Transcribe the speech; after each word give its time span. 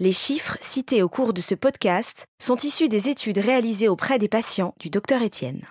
Les 0.00 0.12
chiffres 0.12 0.58
cités 0.60 1.04
au 1.04 1.08
cours 1.08 1.32
de 1.32 1.40
ce 1.40 1.54
podcast 1.54 2.26
sont 2.42 2.56
issus 2.56 2.88
des 2.88 3.08
études 3.08 3.38
réalisées 3.38 3.86
auprès 3.86 4.18
des 4.18 4.26
patients 4.26 4.74
du 4.80 4.90
Dr 4.90 5.22
Étienne. 5.22 5.62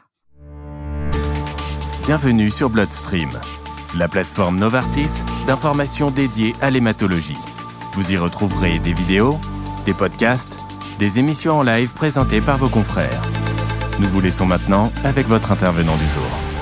Bienvenue 2.05 2.49
sur 2.49 2.69
Bloodstream, 2.69 3.29
la 3.97 4.07
plateforme 4.07 4.59
Novartis 4.59 5.25
d'informations 5.45 6.09
dédiée 6.09 6.53
à 6.61 6.69
l'hématologie. 6.69 7.35
Vous 7.95 8.13
y 8.13 8.17
retrouverez 8.17 8.79
des 8.79 8.93
vidéos, 8.93 9.37
des 9.85 9.93
podcasts, 9.93 10.57
des 10.99 11.19
émissions 11.19 11.59
en 11.59 11.63
live 11.63 11.93
présentées 11.93 12.39
par 12.39 12.57
vos 12.57 12.69
confrères. 12.69 13.21
Nous 13.99 14.07
vous 14.07 14.21
laissons 14.21 14.45
maintenant 14.45 14.93
avec 15.03 15.27
votre 15.27 15.51
intervenant 15.51 15.97
du 15.97 16.07
jour. 16.07 16.52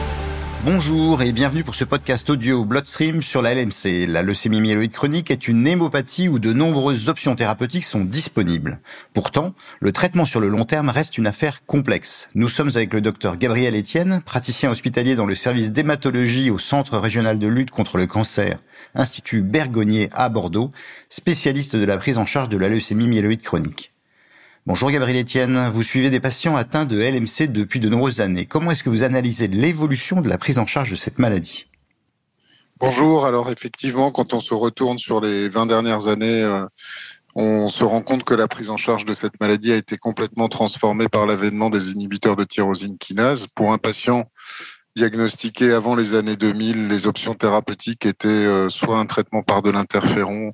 Bonjour 0.63 1.23
et 1.23 1.31
bienvenue 1.31 1.63
pour 1.63 1.73
ce 1.73 1.83
podcast 1.83 2.29
audio 2.29 2.65
Bloodstream 2.65 3.23
sur 3.23 3.41
la 3.41 3.55
LMC. 3.55 4.05
La 4.07 4.21
leucémie 4.21 4.61
myéloïde 4.61 4.91
chronique 4.91 5.31
est 5.31 5.47
une 5.47 5.65
hémopathie 5.65 6.29
où 6.29 6.37
de 6.37 6.53
nombreuses 6.53 7.09
options 7.09 7.33
thérapeutiques 7.33 7.83
sont 7.83 8.05
disponibles. 8.05 8.79
Pourtant, 9.11 9.55
le 9.79 9.91
traitement 9.91 10.25
sur 10.25 10.39
le 10.39 10.49
long 10.49 10.63
terme 10.63 10.89
reste 10.89 11.17
une 11.17 11.25
affaire 11.25 11.65
complexe. 11.65 12.29
Nous 12.35 12.47
sommes 12.47 12.69
avec 12.75 12.93
le 12.93 13.01
docteur 13.01 13.37
Gabriel 13.37 13.75
Etienne, 13.75 14.21
praticien 14.23 14.69
hospitalier 14.69 15.15
dans 15.15 15.25
le 15.25 15.33
service 15.33 15.71
d'hématologie 15.71 16.51
au 16.51 16.59
Centre 16.59 16.99
régional 16.99 17.39
de 17.39 17.47
lutte 17.47 17.71
contre 17.71 17.97
le 17.97 18.05
cancer, 18.05 18.59
Institut 18.93 19.41
Bergonier 19.41 20.09
à 20.13 20.29
Bordeaux, 20.29 20.71
spécialiste 21.09 21.75
de 21.75 21.85
la 21.85 21.97
prise 21.97 22.19
en 22.19 22.27
charge 22.27 22.49
de 22.49 22.57
la 22.57 22.69
leucémie 22.69 23.07
myéloïde 23.07 23.41
chronique. 23.41 23.93
Bonjour 24.67 24.91
Gabriel 24.91 25.19
Etienne, 25.19 25.69
vous 25.69 25.81
suivez 25.81 26.11
des 26.11 26.19
patients 26.19 26.55
atteints 26.55 26.85
de 26.85 26.99
LMC 26.99 27.51
depuis 27.51 27.79
de 27.79 27.89
nombreuses 27.89 28.21
années. 28.21 28.45
Comment 28.45 28.69
est-ce 28.69 28.83
que 28.83 28.91
vous 28.91 29.01
analysez 29.01 29.47
l'évolution 29.47 30.21
de 30.21 30.29
la 30.29 30.37
prise 30.37 30.59
en 30.59 30.67
charge 30.67 30.91
de 30.91 30.95
cette 30.95 31.17
maladie? 31.17 31.65
Bonjour, 32.79 33.25
alors 33.25 33.49
effectivement, 33.49 34.11
quand 34.11 34.35
on 34.35 34.39
se 34.39 34.53
retourne 34.53 34.99
sur 34.99 35.19
les 35.19 35.49
20 35.49 35.65
dernières 35.65 36.07
années, 36.07 36.43
euh, 36.43 36.67
on 37.33 37.69
se 37.69 37.83
rend 37.83 38.03
compte 38.03 38.23
que 38.23 38.35
la 38.35 38.47
prise 38.47 38.69
en 38.69 38.77
charge 38.77 39.03
de 39.03 39.15
cette 39.15 39.39
maladie 39.41 39.71
a 39.71 39.77
été 39.77 39.97
complètement 39.97 40.47
transformée 40.47 41.07
par 41.07 41.25
l'avènement 41.25 41.71
des 41.71 41.93
inhibiteurs 41.93 42.35
de 42.35 42.43
tyrosine 42.43 42.99
kinase. 42.99 43.47
Pour 43.55 43.73
un 43.73 43.79
patient 43.79 44.29
diagnostiqué 44.95 45.71
avant 45.73 45.95
les 45.95 46.13
années 46.13 46.35
2000, 46.35 46.87
les 46.87 47.07
options 47.07 47.33
thérapeutiques 47.33 48.05
étaient 48.05 48.27
euh, 48.27 48.69
soit 48.69 48.97
un 48.97 49.05
traitement 49.05 49.41
par 49.41 49.61
de 49.61 49.69
l'interféron 49.69 50.53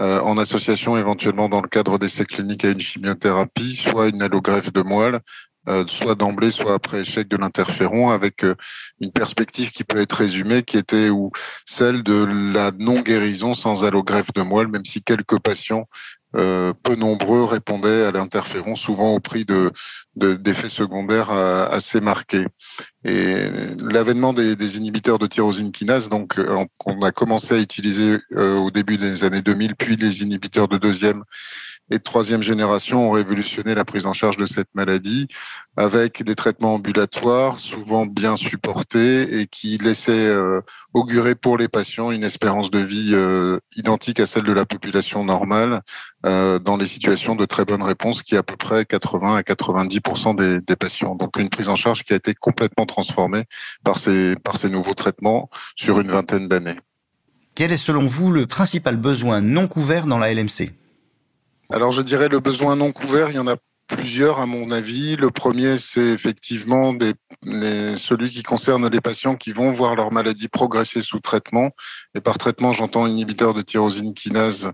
euh, 0.00 0.20
en 0.20 0.38
association 0.38 0.96
éventuellement 0.96 1.48
dans 1.48 1.60
le 1.60 1.68
cadre 1.68 1.98
d'essais 1.98 2.24
cliniques 2.24 2.64
à 2.64 2.70
une 2.70 2.80
chimiothérapie, 2.80 3.76
soit 3.76 4.08
une 4.08 4.22
allogreffe 4.22 4.72
de 4.72 4.82
moelle, 4.82 5.20
euh, 5.68 5.84
soit 5.86 6.14
d'emblée, 6.14 6.50
soit 6.50 6.74
après 6.74 7.00
échec 7.00 7.28
de 7.28 7.36
l'interféron, 7.36 8.10
avec 8.10 8.44
une 9.00 9.12
perspective 9.12 9.70
qui 9.70 9.84
peut 9.84 10.00
être 10.00 10.16
résumée, 10.16 10.62
qui 10.62 10.78
était 10.78 11.10
ou 11.10 11.30
celle 11.66 12.02
de 12.02 12.24
la 12.52 12.70
non-guérison 12.78 13.54
sans 13.54 13.84
allogreffe 13.84 14.32
de 14.34 14.42
moelle, 14.42 14.68
même 14.68 14.84
si 14.84 15.02
quelques 15.02 15.38
patients 15.40 15.86
peu 16.32 16.96
nombreux 16.98 17.44
répondaient 17.44 18.06
à 18.06 18.10
l'interféron, 18.10 18.74
souvent 18.74 19.14
au 19.14 19.20
prix 19.20 19.44
de 19.44 19.70
d'effets 20.16 20.68
secondaires 20.68 21.30
euh, 21.30 21.68
assez 21.68 22.00
marqués. 22.00 22.46
Et 23.04 23.48
l'avènement 23.78 24.32
des, 24.32 24.78
inhibiteurs 24.78 25.18
de 25.18 25.26
tyrosine 25.26 25.72
kinase, 25.72 26.08
donc 26.08 26.38
euh, 26.38 26.64
on 26.86 27.02
a 27.02 27.12
commencé 27.12 27.54
à 27.54 27.58
utiliser 27.58 28.18
au 28.36 28.70
début 28.70 28.96
des 28.96 29.24
années 29.24 29.42
2000, 29.42 29.76
puis 29.76 29.96
les 29.96 30.22
inhibiteurs 30.22 30.68
de 30.68 30.78
deuxième 30.78 31.22
et 31.90 31.98
troisième 31.98 32.42
génération 32.42 33.08
ont 33.08 33.10
révolutionné 33.10 33.74
la 33.74 33.84
prise 33.84 34.06
en 34.06 34.14
charge 34.14 34.36
de 34.38 34.46
cette 34.46 34.68
maladie 34.74 35.28
avec 35.76 36.22
des 36.22 36.34
traitements 36.34 36.74
ambulatoires 36.74 37.58
souvent 37.58 38.06
bien 38.06 38.36
supportés 38.36 39.40
et 39.40 39.46
qui 39.46 39.76
laissaient 39.76 40.12
euh, 40.12 40.62
augurer 40.94 41.34
pour 41.34 41.58
les 41.58 41.68
patients 41.68 42.10
une 42.10 42.24
espérance 42.24 42.70
de 42.70 42.78
vie 42.78 43.10
euh, 43.12 43.58
identique 43.76 44.20
à 44.20 44.26
celle 44.26 44.44
de 44.44 44.52
la 44.52 44.64
population 44.64 45.24
normale 45.24 45.82
euh, 46.24 46.58
dans 46.58 46.76
les 46.76 46.86
situations 46.86 47.34
de 47.34 47.44
très 47.44 47.66
bonne 47.66 47.82
réponse 47.82 48.22
qui 48.22 48.34
est 48.34 48.38
à 48.38 48.42
peu 48.42 48.56
près 48.56 48.86
80 48.86 49.36
à 49.36 49.42
90 49.42 50.00
des, 50.34 50.60
des, 50.60 50.76
patients. 50.76 51.14
Donc 51.14 51.36
une 51.38 51.48
prise 51.48 51.68
en 51.68 51.76
charge 51.76 52.04
qui 52.04 52.12
a 52.12 52.16
été 52.16 52.34
complètement 52.34 52.86
transformée 52.86 53.44
par 53.84 53.98
ces, 53.98 54.36
par 54.36 54.56
ces 54.56 54.68
nouveaux 54.68 54.94
traitements 54.94 55.50
sur 55.76 56.00
une 56.00 56.10
vingtaine 56.10 56.48
d'années. 56.48 56.78
Quel 57.54 57.72
est 57.72 57.76
selon 57.76 58.06
vous 58.06 58.30
le 58.30 58.46
principal 58.46 58.96
besoin 58.96 59.40
non 59.40 59.68
couvert 59.68 60.06
dans 60.06 60.18
la 60.18 60.32
LMC 60.32 60.72
alors 61.70 61.92
je 61.92 62.02
dirais 62.02 62.28
le 62.28 62.40
besoin 62.40 62.76
non 62.76 62.92
couvert, 62.92 63.30
il 63.30 63.36
y 63.36 63.38
en 63.38 63.48
a 63.48 63.56
plusieurs 63.86 64.38
à 64.38 64.46
mon 64.46 64.70
avis. 64.70 65.16
Le 65.16 65.30
premier, 65.30 65.78
c'est 65.78 66.06
effectivement 66.06 66.92
des, 66.92 67.14
celui 67.44 68.30
qui 68.30 68.42
concerne 68.42 68.88
les 68.88 69.00
patients 69.00 69.36
qui 69.36 69.52
vont 69.52 69.72
voir 69.72 69.94
leur 69.94 70.12
maladie 70.12 70.48
progresser 70.48 71.02
sous 71.02 71.20
traitement. 71.20 71.70
Et 72.14 72.20
par 72.20 72.38
traitement, 72.38 72.72
j'entends 72.72 73.06
inhibiteur 73.06 73.54
de 73.54 73.62
tyrosine 73.62 74.14
kinase. 74.14 74.72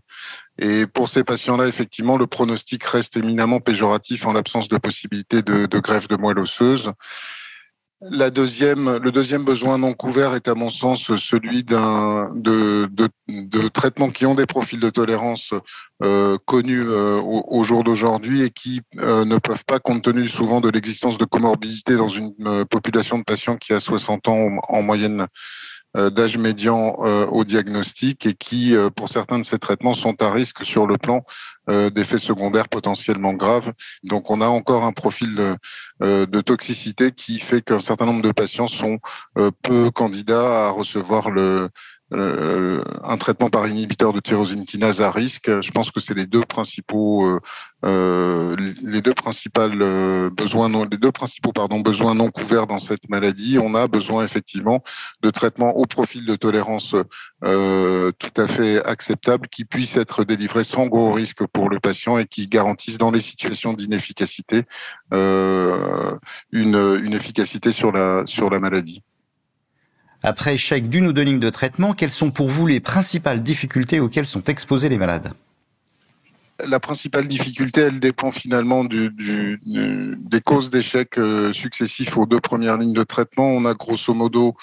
Et 0.58 0.86
pour 0.86 1.08
ces 1.08 1.24
patients-là, 1.24 1.66
effectivement, 1.66 2.16
le 2.16 2.26
pronostic 2.26 2.84
reste 2.84 3.16
éminemment 3.16 3.60
péjoratif 3.60 4.26
en 4.26 4.32
l'absence 4.32 4.68
de 4.68 4.76
possibilité 4.76 5.42
de, 5.42 5.78
greffe 5.78 6.08
de 6.08 6.16
moelle 6.16 6.38
osseuse. 6.38 6.92
La 8.02 8.30
deuxième, 8.30 8.96
le 8.96 9.12
deuxième 9.12 9.44
besoin 9.44 9.76
non 9.76 9.92
couvert 9.92 10.34
est 10.34 10.48
à 10.48 10.54
mon 10.54 10.70
sens 10.70 11.14
celui 11.16 11.64
de, 11.64 13.08
de, 13.50 13.68
traitements 13.68 14.10
qui 14.10 14.26
ont 14.26 14.34
des 14.34 14.46
profils 14.46 14.80
de 14.80 14.90
tolérance 14.90 15.52
euh, 16.02 16.38
connus 16.46 16.82
euh, 16.88 17.20
au, 17.20 17.62
jour 17.62 17.84
d'aujourd'hui 17.84 18.42
et 18.42 18.50
qui 18.50 18.80
euh, 19.00 19.26
ne 19.26 19.36
peuvent 19.36 19.64
pas, 19.66 19.78
compte 19.78 20.02
tenu 20.02 20.26
souvent 20.28 20.62
de 20.62 20.70
l'existence 20.70 21.18
de 21.18 21.24
comorbidité 21.26 21.96
dans 21.96 22.08
une 22.08 22.34
population 22.66 23.18
de 23.18 23.24
patients 23.24 23.56
qui 23.56 23.72
a 23.72 23.80
60 23.80 24.28
ans 24.28 24.48
en 24.68 24.82
moyenne 24.82 25.26
d'âge 25.94 26.38
médian 26.38 26.94
au 27.32 27.42
diagnostic 27.42 28.24
et 28.24 28.34
qui, 28.34 28.76
pour 28.94 29.08
certains 29.08 29.40
de 29.40 29.44
ces 29.44 29.58
traitements, 29.58 29.92
sont 29.92 30.22
à 30.22 30.30
risque 30.30 30.64
sur 30.64 30.86
le 30.86 30.96
plan 30.98 31.24
d'effets 31.66 32.18
secondaires 32.18 32.68
potentiellement 32.68 33.32
graves. 33.32 33.72
Donc, 34.04 34.30
on 34.30 34.40
a 34.40 34.46
encore 34.46 34.84
un 34.84 34.92
profil 34.92 35.56
de 36.00 36.40
toxicité 36.42 37.10
qui 37.10 37.40
fait 37.40 37.60
qu'un 37.60 37.80
certain 37.80 38.06
nombre 38.06 38.22
de 38.22 38.30
patients 38.30 38.68
sont 38.68 39.00
peu 39.62 39.90
candidats 39.90 40.68
à 40.68 40.70
recevoir 40.70 41.28
le, 41.28 41.70
euh, 42.12 42.82
un 43.04 43.16
traitement 43.18 43.50
par 43.50 43.68
inhibiteur 43.68 44.12
de 44.12 44.20
tyrosine 44.20 44.64
kinase 44.64 45.00
à 45.00 45.10
risque. 45.10 45.50
Je 45.62 45.70
pense 45.70 45.90
que 45.90 46.00
c'est 46.00 46.14
les 46.14 46.26
deux 46.26 46.42
principaux, 46.42 47.26
euh, 47.26 47.40
euh 47.84 48.56
les 48.82 49.00
deux 49.00 49.14
principales 49.14 49.80
euh, 49.80 50.30
besoins, 50.30 50.68
non, 50.68 50.84
les 50.84 50.98
deux 50.98 51.12
principaux 51.12 51.52
pardon 51.52 51.80
besoins 51.80 52.14
non 52.14 52.30
couverts 52.30 52.66
dans 52.66 52.78
cette 52.78 53.08
maladie. 53.08 53.58
On 53.58 53.74
a 53.74 53.86
besoin 53.86 54.24
effectivement 54.24 54.82
de 55.22 55.30
traitements 55.30 55.76
au 55.76 55.86
profil 55.86 56.26
de 56.26 56.34
tolérance 56.36 56.96
euh, 57.44 58.12
tout 58.18 58.40
à 58.40 58.46
fait 58.46 58.84
acceptable, 58.84 59.48
qui 59.48 59.64
puissent 59.64 59.96
être 59.96 60.24
délivrés 60.24 60.64
sans 60.64 60.86
gros 60.86 61.12
risque 61.12 61.46
pour 61.46 61.70
le 61.70 61.78
patient 61.78 62.18
et 62.18 62.26
qui 62.26 62.48
garantissent 62.48 62.98
dans 62.98 63.10
les 63.10 63.20
situations 63.20 63.72
d'inefficacité 63.72 64.64
une, 65.12 67.00
une 67.04 67.14
efficacité 67.14 67.70
sur 67.72 67.92
la 67.92 68.24
sur 68.26 68.50
la 68.50 68.60
maladie. 68.60 69.02
Après 70.22 70.54
échec 70.54 70.88
d'une 70.88 71.06
ou 71.06 71.12
deux 71.12 71.22
lignes 71.22 71.40
de 71.40 71.50
traitement, 71.50 71.94
quelles 71.94 72.10
sont 72.10 72.30
pour 72.30 72.48
vous 72.48 72.66
les 72.66 72.80
principales 72.80 73.42
difficultés 73.42 74.00
auxquelles 74.00 74.26
sont 74.26 74.44
exposés 74.44 74.88
les 74.88 74.98
malades? 74.98 75.32
La 76.66 76.78
principale 76.78 77.26
difficulté, 77.26 77.80
elle 77.80 78.00
dépend 78.00 78.30
finalement 78.30 78.84
des 78.84 80.40
causes 80.44 80.68
d'échec 80.68 81.16
euh, 81.16 81.54
successifs 81.54 82.18
aux 82.18 82.26
deux 82.26 82.40
premières 82.40 82.76
lignes 82.76 82.92
de 82.92 83.02
traitement. 83.02 83.50
On 83.50 83.64
a 83.64 83.72
grosso 83.72 84.12
modo, 84.12 84.54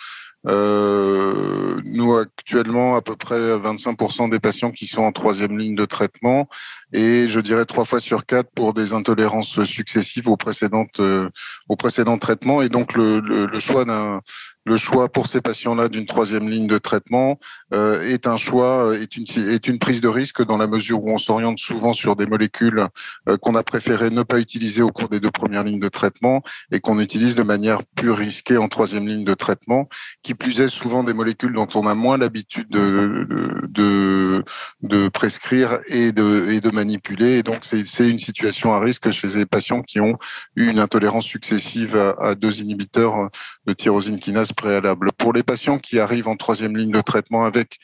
euh, 0.47 1.81
nous 1.85 2.15
actuellement, 2.15 2.95
à 2.95 3.01
peu 3.01 3.15
près 3.15 3.57
25% 3.57 4.29
des 4.29 4.39
patients 4.39 4.69
qui 4.69 4.85
sont 4.85 5.01
en 5.01 5.11
troisième 5.11 5.57
ligne 5.57 5.75
de 5.75 5.85
traitement 5.85 6.47
et 6.93 7.27
je 7.27 7.39
dirais 7.39 7.65
trois 7.65 7.83
fois 7.83 7.99
sur 7.99 8.27
quatre 8.27 8.51
pour 8.51 8.75
des 8.75 8.93
intolérances 8.93 9.63
successives 9.63 10.29
aux 10.29 10.37
précédentes, 10.37 10.99
euh, 10.99 11.29
aux 11.67 11.75
précédents 11.75 12.19
traitements. 12.19 12.61
Et 12.61 12.69
donc 12.69 12.93
le 12.93 13.59
choix 13.59 13.85
d'un 13.85 14.21
le 14.67 14.75
choix 14.75 15.07
pour 15.07 15.27
ces 15.27 15.39
patients-là 15.39 15.87
d'une 15.87 16.05
troisième 16.05 16.49
ligne 16.49 16.67
de 16.67 16.77
traitement 16.77 17.39
euh, 17.73 18.01
est 18.01 18.27
un 18.27 18.35
choix, 18.35 18.87
euh, 18.87 19.01
est 19.01 19.15
une, 19.15 19.25
est 19.49 19.67
une 19.67 19.79
prise 19.79 20.01
de 20.01 20.09
risque 20.09 20.45
dans 20.45 20.57
la 20.57 20.67
mesure 20.67 21.01
où 21.03 21.09
on 21.09 21.17
s'oriente 21.17 21.57
souvent 21.57 21.93
sur 21.93 22.17
des 22.17 22.25
molécules 22.25 22.85
euh, 23.29 23.37
qu'on 23.37 23.55
a 23.55 23.63
préféré 23.63 24.09
ne 24.09 24.23
pas 24.23 24.39
utiliser 24.39 24.81
au 24.81 24.91
cours 24.91 25.07
des 25.07 25.21
deux 25.21 25.31
premières 25.31 25.63
lignes 25.63 25.79
de 25.79 25.87
traitement 25.87 26.43
et 26.71 26.81
qu'on 26.81 26.99
utilise 26.99 27.35
de 27.35 27.43
manière 27.43 27.81
plus 27.95 28.11
risquée 28.11 28.57
en 28.57 28.67
troisième 28.67 29.07
ligne 29.07 29.23
de 29.23 29.33
traitement, 29.33 29.87
qui 30.21 30.33
plus 30.33 30.59
est 30.59 30.67
souvent 30.67 31.03
des 31.03 31.13
molécules 31.13 31.53
dont 31.53 31.69
on 31.73 31.87
a 31.87 31.95
moins 31.95 32.17
l'habitude 32.17 32.69
de, 32.69 33.25
de, 33.69 34.43
de, 34.81 35.07
prescrire 35.07 35.79
et 35.87 36.11
de, 36.11 36.47
et 36.49 36.59
de 36.59 36.71
manipuler. 36.71 37.37
Et 37.37 37.43
donc 37.43 37.59
c'est 37.63 38.09
une 38.09 38.19
situation 38.19 38.73
à 38.73 38.81
risque 38.81 39.11
chez 39.11 39.29
les 39.29 39.45
patients 39.45 39.81
qui 39.81 40.01
ont 40.01 40.17
eu 40.57 40.67
une 40.67 40.79
intolérance 40.79 41.25
successive 41.25 41.95
à, 41.95 42.15
à 42.19 42.35
deux 42.35 42.61
inhibiteurs 42.61 43.29
de 43.65 43.73
tyrosine 43.73 44.19
kinase 44.19 44.51
préalable. 44.57 45.11
Pour 45.17 45.31
les 45.31 45.43
patients 45.43 45.77
qui 45.77 45.99
arrivent 45.99 46.27
en 46.27 46.35
troisième 46.35 46.75
ligne 46.75 46.91
de 46.91 46.99
traitement 47.01 47.45
avec, 47.45 47.77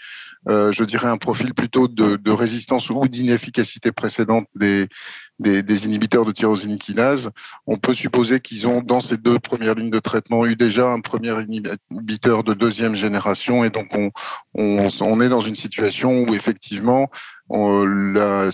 euh, 0.49 0.73
je 0.73 0.83
dirais, 0.83 1.07
un 1.07 1.17
profil 1.17 1.53
plutôt 1.53 1.87
de, 1.87 2.31
résistance 2.31 2.89
ou 2.89 3.07
d'inefficacité 3.07 3.93
précédente 3.93 4.47
des, 4.55 4.89
des, 5.39 5.85
inhibiteurs 5.85 6.25
de 6.25 6.33
tyrosine 6.33 6.77
kinase, 6.77 7.29
on 7.67 7.77
peut 7.77 7.93
supposer 7.93 8.41
qu'ils 8.41 8.67
ont, 8.67 8.81
dans 8.81 8.99
ces 8.99 9.17
deux 9.17 9.39
premières 9.39 9.75
lignes 9.75 9.89
de 9.89 9.99
traitement, 9.99 10.45
eu 10.45 10.55
déjà 10.55 10.89
un 10.89 10.99
premier 10.99 11.33
inhibiteur 11.47 12.43
de 12.43 12.53
deuxième 12.53 12.95
génération. 12.95 13.63
Et 13.63 13.69
donc, 13.69 13.87
on, 13.93 14.11
on, 14.55 15.21
est 15.21 15.29
dans 15.29 15.41
une 15.41 15.55
situation 15.55 16.23
où, 16.23 16.33
effectivement, 16.33 17.09
la 17.49 18.49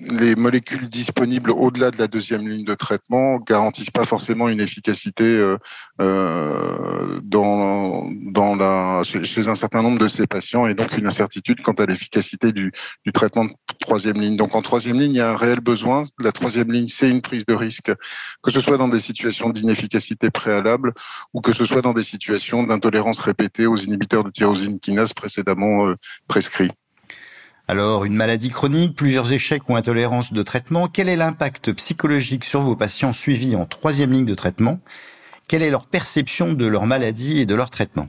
les 0.00 0.34
molécules 0.34 0.88
disponibles 0.88 1.50
au-delà 1.50 1.90
de 1.90 1.98
la 1.98 2.06
deuxième 2.06 2.48
ligne 2.48 2.64
de 2.64 2.74
traitement 2.74 3.38
garantissent 3.38 3.90
pas 3.90 4.04
forcément 4.04 4.48
une 4.48 4.60
efficacité 4.60 5.24
euh, 5.24 5.56
euh, 6.00 7.20
dans, 7.22 8.08
dans 8.10 8.56
la, 8.56 9.02
chez, 9.04 9.48
un 9.48 9.54
certain 9.54 9.82
nombre 9.82 9.98
de 9.98 10.08
ces 10.08 10.26
patients 10.26 10.66
et 10.66 10.74
donc 10.74 10.96
une 10.96 11.06
incertitude 11.06 11.60
quant 11.62 11.72
à 11.72 11.86
l'efficacité 11.86 12.52
du, 12.52 12.72
du 13.04 13.12
traitement 13.12 13.44
de 13.44 13.52
troisième 13.78 14.20
ligne. 14.20 14.36
Donc 14.36 14.54
en 14.54 14.62
troisième 14.62 14.98
ligne, 14.98 15.12
il 15.12 15.18
y 15.18 15.20
a 15.20 15.30
un 15.30 15.36
réel 15.36 15.60
besoin. 15.60 16.02
La 16.18 16.32
troisième 16.32 16.72
ligne, 16.72 16.86
c'est 16.86 17.08
une 17.08 17.20
prise 17.20 17.46
de 17.46 17.54
risque, 17.54 17.92
que 18.42 18.50
ce 18.50 18.60
soit 18.60 18.78
dans 18.78 18.88
des 18.88 19.00
situations 19.00 19.50
d'inefficacité 19.50 20.30
préalable 20.30 20.94
ou 21.34 21.40
que 21.40 21.52
ce 21.52 21.64
soit 21.64 21.82
dans 21.82 21.92
des 21.92 22.04
situations 22.04 22.62
d'intolérance 22.62 23.20
répétée 23.20 23.66
aux 23.66 23.76
inhibiteurs 23.76 24.24
de 24.24 24.30
tyrosine 24.30 24.80
kinase 24.80 25.12
précédemment 25.12 25.88
euh, 25.88 25.94
prescrits. 26.26 26.70
Alors, 27.70 28.04
une 28.04 28.16
maladie 28.16 28.50
chronique, 28.50 28.96
plusieurs 28.96 29.32
échecs 29.32 29.68
ou 29.68 29.76
intolérances 29.76 30.32
de 30.32 30.42
traitement, 30.42 30.88
quel 30.88 31.08
est 31.08 31.14
l'impact 31.14 31.72
psychologique 31.74 32.44
sur 32.44 32.62
vos 32.62 32.74
patients 32.74 33.12
suivis 33.12 33.54
en 33.54 33.64
troisième 33.64 34.10
ligne 34.10 34.26
de 34.26 34.34
traitement? 34.34 34.80
Quelle 35.48 35.62
est 35.62 35.70
leur 35.70 35.86
perception 35.86 36.52
de 36.52 36.66
leur 36.66 36.84
maladie 36.86 37.38
et 37.38 37.46
de 37.46 37.54
leur 37.54 37.70
traitement? 37.70 38.08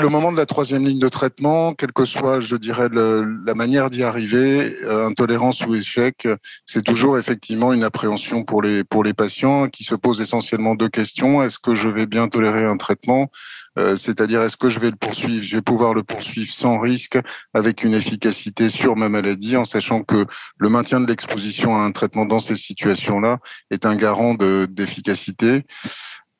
Le 0.00 0.08
moment 0.08 0.32
de 0.32 0.36
la 0.36 0.46
troisième 0.46 0.84
ligne 0.84 0.98
de 0.98 1.08
traitement, 1.08 1.74
quelle 1.74 1.92
que 1.92 2.04
soit, 2.04 2.40
je 2.40 2.56
dirais, 2.56 2.88
la 2.90 3.54
manière 3.54 3.90
d'y 3.90 4.02
arriver, 4.02 4.76
euh, 4.82 5.06
intolérance 5.06 5.64
ou 5.66 5.74
échec, 5.74 6.26
c'est 6.64 6.82
toujours 6.82 7.18
effectivement 7.18 7.72
une 7.72 7.84
appréhension 7.84 8.44
pour 8.44 8.62
les 8.62 8.84
pour 8.84 9.04
les 9.04 9.14
patients 9.14 9.68
qui 9.68 9.84
se 9.84 9.94
posent 9.94 10.20
essentiellement 10.20 10.74
deux 10.74 10.88
questions. 10.88 11.42
Est-ce 11.42 11.58
que 11.58 11.74
je 11.74 11.88
vais 11.88 12.06
bien 12.06 12.28
tolérer 12.28 12.64
un 12.64 12.76
traitement? 12.76 13.30
Euh, 13.78 13.96
C'est-à-dire 13.96 14.42
est-ce 14.42 14.56
que 14.56 14.68
je 14.68 14.80
vais 14.80 14.90
le 14.90 14.96
poursuivre? 14.96 15.44
Je 15.44 15.56
vais 15.56 15.62
pouvoir 15.62 15.94
le 15.94 16.02
poursuivre 16.02 16.52
sans 16.52 16.78
risque, 16.78 17.18
avec 17.54 17.84
une 17.84 17.94
efficacité 17.94 18.68
sur 18.68 18.96
ma 18.96 19.08
maladie, 19.08 19.56
en 19.56 19.64
sachant 19.64 20.02
que 20.02 20.26
le 20.58 20.68
maintien 20.68 21.00
de 21.00 21.06
l'exposition 21.06 21.76
à 21.76 21.80
un 21.80 21.92
traitement 21.92 22.24
dans 22.24 22.40
ces 22.40 22.54
situations-là 22.54 23.38
est 23.70 23.86
un 23.86 23.96
garant 23.96 24.34
d'efficacité. 24.34 25.64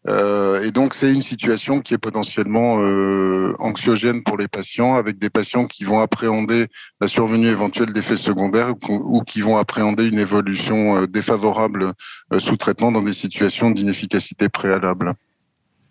Euh, 0.08 0.62
et 0.62 0.70
donc, 0.70 0.94
c'est 0.94 1.12
une 1.12 1.22
situation 1.22 1.80
qui 1.80 1.94
est 1.94 1.98
potentiellement 1.98 2.78
euh, 2.80 3.54
anxiogène 3.58 4.22
pour 4.22 4.36
les 4.36 4.48
patients, 4.48 4.94
avec 4.94 5.18
des 5.18 5.30
patients 5.30 5.66
qui 5.66 5.84
vont 5.84 5.98
appréhender 5.98 6.68
la 7.00 7.08
survenue 7.08 7.48
éventuelle 7.48 7.92
d'effets 7.92 8.16
secondaires 8.16 8.74
ou, 8.88 9.22
qui 9.22 9.40
vont 9.40 9.56
appréhender 9.56 10.06
une 10.06 10.18
évolution 10.18 10.96
euh, 10.96 11.06
défavorable 11.06 11.92
sous 12.38 12.56
traitement 12.56 12.92
dans 12.92 13.02
des 13.02 13.12
situations 13.12 13.70
d'inefficacité 13.70 14.48
préalable. 14.48 15.14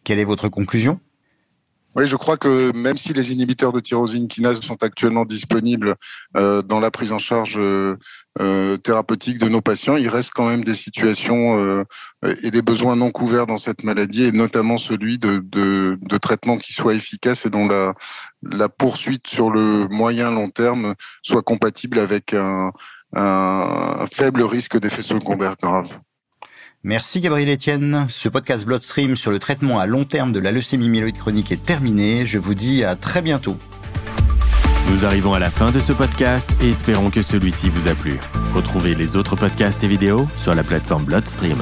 Quelle 0.03 0.19
est 0.19 0.25
votre 0.25 0.49
conclusion? 0.49 0.99
Oui, 1.95 2.07
je 2.07 2.15
crois 2.17 2.35
que 2.35 2.73
même 2.73 2.97
si 2.97 3.13
les 3.13 3.31
inhibiteurs 3.31 3.71
de 3.71 3.79
tyrosine 3.79 4.27
kinase 4.27 4.59
sont 4.61 4.83
actuellement 4.83 5.23
disponibles 5.23 5.95
euh, 6.35 6.61
dans 6.61 6.81
la 6.81 6.91
prise 6.91 7.13
en 7.13 7.19
charge 7.19 7.55
euh, 7.57 7.95
euh, 8.41 8.75
thérapeutique 8.75 9.37
de 9.37 9.47
nos 9.47 9.61
patients, 9.61 9.95
il 9.95 10.09
reste 10.09 10.31
quand 10.33 10.49
même 10.49 10.65
des 10.65 10.75
situations 10.75 11.85
et 12.43 12.51
des 12.51 12.61
besoins 12.61 12.97
non 12.97 13.11
couverts 13.11 13.47
dans 13.47 13.57
cette 13.57 13.83
maladie, 13.83 14.23
et 14.23 14.31
notamment 14.33 14.77
celui 14.77 15.17
de, 15.17 15.41
de, 15.45 15.97
de 16.01 16.17
traitements 16.17 16.57
qui 16.57 16.73
soient 16.73 16.95
efficaces 16.95 17.45
et 17.45 17.49
dont 17.49 17.67
la, 17.67 17.93
la 18.43 18.67
poursuite 18.67 19.27
sur 19.27 19.49
le 19.49 19.87
moyen 19.87 20.31
long 20.31 20.49
terme 20.49 20.95
soit 21.21 21.43
compatible 21.43 21.99
avec 21.99 22.33
un, 22.33 22.71
un 23.15 24.05
faible 24.11 24.43
risque 24.43 24.77
d'effets 24.79 25.01
secondaires 25.01 25.55
graves. 25.61 25.97
Merci 26.87 27.19
Gabriel 27.19 27.49
Etienne. 27.49 28.05
Ce 28.09 28.29
podcast 28.29 28.63
Bloodstream 28.63 29.15
sur 29.15 29.31
le 29.31 29.39
traitement 29.39 29.79
à 29.79 29.87
long 29.87 30.03
terme 30.03 30.31
de 30.31 30.39
la 30.39 30.51
leucémie 30.51 30.87
myéloïde 30.87 31.17
chronique 31.17 31.51
est 31.51 31.65
terminé. 31.65 32.27
Je 32.27 32.37
vous 32.37 32.53
dis 32.53 32.83
à 32.83 32.95
très 32.95 33.23
bientôt. 33.23 33.57
Nous 34.91 35.03
arrivons 35.03 35.33
à 35.33 35.39
la 35.39 35.49
fin 35.49 35.71
de 35.71 35.79
ce 35.79 35.93
podcast 35.93 36.55
et 36.61 36.69
espérons 36.69 37.09
que 37.09 37.23
celui-ci 37.23 37.69
vous 37.69 37.87
a 37.87 37.95
plu. 37.95 38.19
Retrouvez 38.53 38.93
les 38.93 39.15
autres 39.15 39.35
podcasts 39.35 39.83
et 39.83 39.87
vidéos 39.87 40.27
sur 40.37 40.53
la 40.53 40.63
plateforme 40.63 41.05
Bloodstream. 41.05 41.57